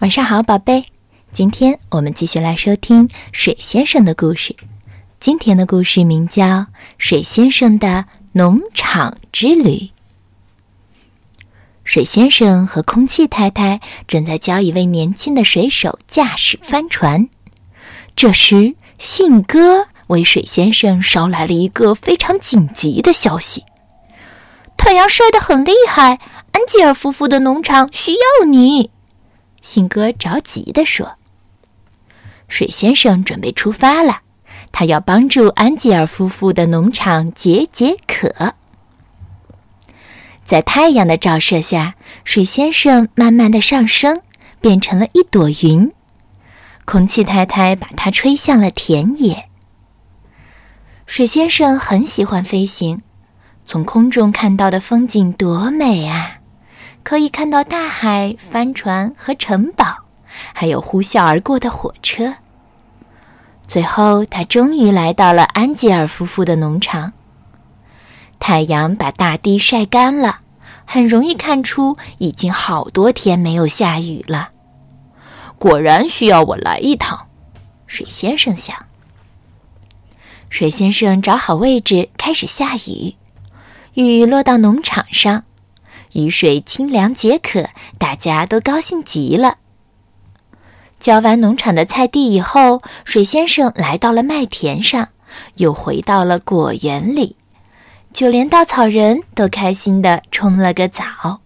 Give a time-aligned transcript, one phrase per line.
[0.00, 0.84] 晚上好，宝贝。
[1.32, 4.56] 今天我们继续来收听水先生的故事。
[5.20, 6.44] 今天的故事名叫
[6.98, 9.76] 《水先生的农场之旅》。
[11.84, 17.28] 水先生和空气太太正在教一位年轻的水手驾驶帆船。
[18.16, 23.64] 这时，信鸽为水先生捎来了一个非常紧急的消息：
[24.76, 26.18] 太阳晒得很厉害，
[26.50, 28.90] 安吉尔夫妇的农场需要你。
[29.64, 31.16] 信鸽着急地说
[32.48, 34.20] ：“水先生准备出发了，
[34.70, 38.52] 他要帮助安吉尔夫妇的农场解解渴。”
[40.44, 44.20] 在太阳的照射下，水先生慢慢的上升，
[44.60, 45.90] 变成了一朵云。
[46.84, 49.48] 空气太太把它吹向了田野。
[51.06, 53.00] 水先生很喜欢飞行，
[53.64, 56.33] 从空中看到的风景多美啊！
[57.04, 59.98] 可以看到大海、帆船和城堡，
[60.54, 62.34] 还有呼啸而过的火车。
[63.68, 67.12] 最后，他终于来到了安吉尔夫妇的农场。
[68.40, 70.40] 太阳把大地晒干了，
[70.86, 74.48] 很容易看出已经好多天没有下雨了。
[75.58, 77.26] 果然需要我来一趟，
[77.86, 78.74] 水先生想。
[80.48, 83.14] 水先生找好位置，开始下雨。
[83.92, 85.44] 雨落到农场上。
[86.14, 89.58] 雨水清凉解渴，大家都高兴极了。
[90.98, 95.08] 浇完农场的菜地以后，水先生来到了麦田上，
[95.56, 97.36] 又回到了果园里，
[98.12, 101.40] 就连稻草人都开心的冲了个澡。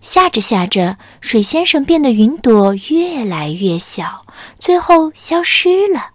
[0.00, 4.24] 下着下着，水先生变得云朵越来越小，
[4.58, 6.10] 最后消失了。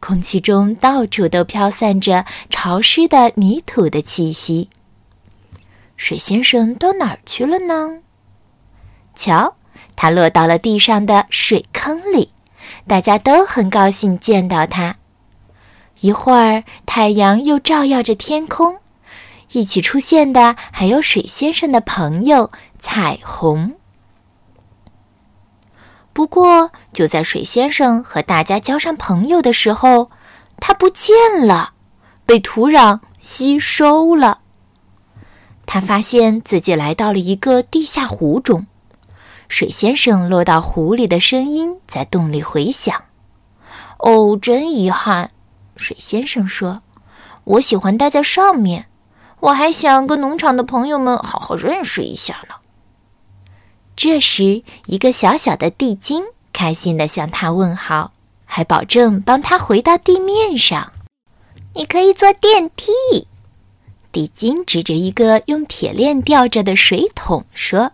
[0.00, 4.68] 空气中到处都飘散着潮湿的泥土的气息。
[6.02, 8.00] 水先生到哪儿去了呢？
[9.14, 9.54] 瞧，
[9.94, 12.32] 他落到了地上的水坑里，
[12.88, 14.96] 大家都很高兴见到他。
[16.00, 18.78] 一会儿，太阳又照耀着天空，
[19.52, 23.76] 一起出现的还有水先生的朋友彩虹。
[26.12, 30.10] 不过，就在水先生和大家交上朋友的时候，
[30.58, 31.14] 他不见
[31.46, 31.74] 了，
[32.26, 34.40] 被土壤吸收了。
[35.72, 38.66] 他发现自己来到了一个地下湖中，
[39.48, 43.04] 水先生落到湖里的声音在洞里回响。
[43.96, 45.30] 哦，真遗憾，
[45.76, 46.82] 水先生说
[47.44, 48.84] ：“我喜欢待在上面，
[49.40, 52.56] 我还想跟农场的朋友们好好认识一下呢。”
[53.96, 56.22] 这时，一个小小的地精
[56.52, 58.12] 开心地向他问好，
[58.44, 60.92] 还保证帮他回到地面上。
[61.72, 62.92] 你可以坐电梯。
[64.12, 67.92] 地精指着一个用铁链吊着的水桶说：“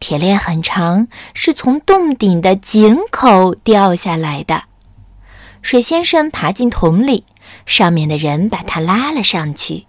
[0.00, 4.64] 铁链很长，是从洞顶的井口掉下来的。”
[5.62, 7.24] 水先生爬进桶里，
[7.66, 9.86] 上面的人把他拉了上去。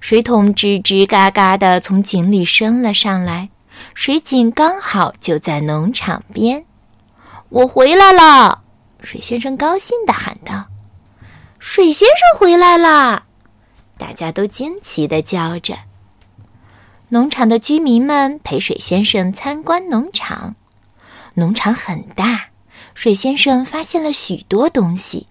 [0.00, 3.48] 水桶吱吱嘎嘎地从井里升了上来，
[3.94, 6.64] 水井刚好就在农场边。
[7.48, 8.62] 我回来了！
[9.00, 10.66] 水先生高兴地喊道
[11.58, 13.24] ：“水先生回来啦！”
[14.02, 15.78] 大家都惊奇的叫着。
[17.10, 20.56] 农场的居民们陪水先生参观农场。
[21.34, 22.46] 农场很大，
[22.94, 25.28] 水先生发现了许多东西：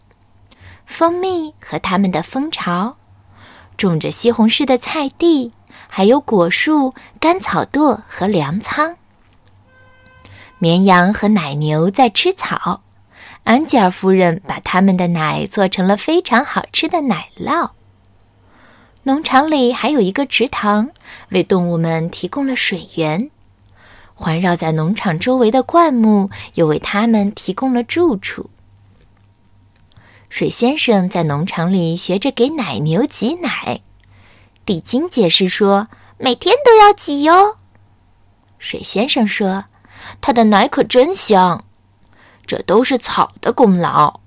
[0.85, 2.95] 蜂蜜和他们的蜂巢，
[3.75, 5.51] 种着西红柿的菜地，
[5.89, 8.95] 还有果树、干草垛和粮仓。
[10.59, 12.83] 绵羊和奶牛在吃草。
[13.43, 17.71] 安吉尔夫人把他们的奶做成了非常好吃的奶酪。
[19.03, 20.89] 农场里还有一个池塘，
[21.29, 23.31] 为动物们提供了水源。
[24.13, 28.51] 环绕在农场周围的灌木又为它们提供了住处。
[30.29, 33.81] 水先生在农场里学着给奶牛挤奶。
[34.65, 35.87] 地精解释说
[36.19, 37.57] ：“每天都要挤哟。”
[38.59, 39.65] 水先生说
[40.21, 41.65] ：“它的奶可真香，
[42.45, 44.19] 这都是草的功劳。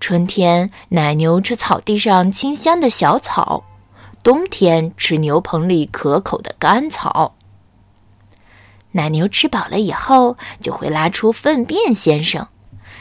[0.00, 3.62] 春天，奶牛吃草地上清香的小草。”
[4.22, 7.34] 冬天吃牛棚里可口的干草。
[8.92, 12.48] 奶牛吃饱了以后，就会拉出粪便先生。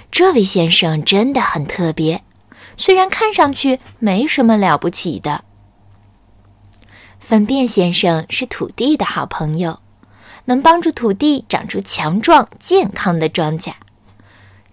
[0.10, 2.24] 这位先生真的很特别，
[2.76, 5.44] 虽然看上去没什么了不起的。
[7.20, 9.80] 粪便先生是土地的好朋友，
[10.46, 13.74] 能帮助土地长出强壮健康的庄稼。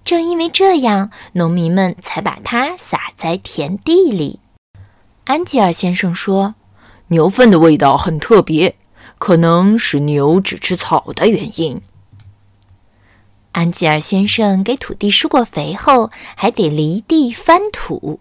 [0.05, 4.41] 正因为这样，农民们才把它撒在田地里。
[5.29, 6.55] 安吉尔先生说
[7.09, 8.77] ：“牛粪的味道很特别，
[9.19, 11.83] 可能是牛只吃草的原因。”
[13.53, 18.21] 安吉尔先生给土地施过肥后，还得犁地翻土。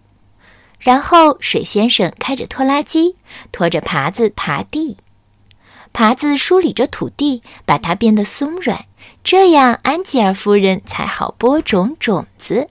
[0.78, 3.16] 然后水先生开着拖拉机，
[3.52, 4.98] 拖着耙子耙地，
[5.94, 8.84] 耙子梳理着土地，把它变得松软，
[9.24, 12.68] 这样安吉尔夫人才好播种种子。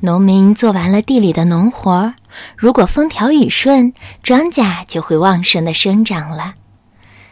[0.00, 2.14] 农民做完了地里的农活，
[2.56, 6.54] 如果风调雨顺，庄稼就会旺盛的生长了。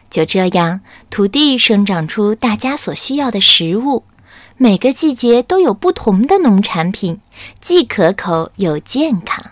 [0.09, 4.03] 就这样，土地生长出大家所需要的食物。
[4.57, 7.19] 每个季节都有不同的农产品，
[7.59, 9.51] 既可口又健康。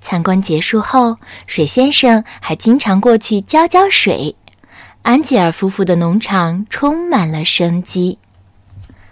[0.00, 4.36] 参观结束后，水先生还经常过去浇浇水。
[5.02, 8.18] 安吉尔夫妇的农场充满了生机。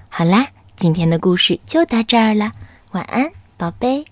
[0.08, 2.52] 好啦，今天的故事就到这儿了，
[2.92, 4.06] 晚安，宝贝。